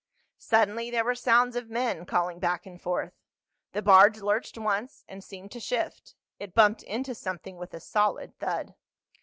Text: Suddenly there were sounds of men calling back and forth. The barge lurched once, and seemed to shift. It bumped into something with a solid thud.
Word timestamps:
Suddenly 0.39 0.89
there 0.89 1.05
were 1.05 1.13
sounds 1.13 1.55
of 1.55 1.69
men 1.69 2.07
calling 2.07 2.39
back 2.39 2.65
and 2.65 2.81
forth. 2.81 3.13
The 3.73 3.83
barge 3.83 4.19
lurched 4.19 4.57
once, 4.57 5.05
and 5.07 5.23
seemed 5.23 5.51
to 5.51 5.59
shift. 5.59 6.15
It 6.39 6.55
bumped 6.55 6.81
into 6.81 7.13
something 7.13 7.55
with 7.57 7.75
a 7.75 7.79
solid 7.79 8.35
thud. 8.39 8.73